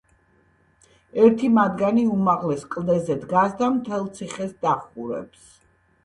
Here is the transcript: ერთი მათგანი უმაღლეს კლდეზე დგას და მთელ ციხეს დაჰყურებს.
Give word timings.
ერთი 1.25 1.49
მათგანი 1.57 2.05
უმაღლეს 2.13 2.63
კლდეზე 2.75 3.17
დგას 3.25 3.53
და 3.59 3.67
მთელ 3.75 4.07
ციხეს 4.15 4.55
დაჰყურებს. 4.67 5.45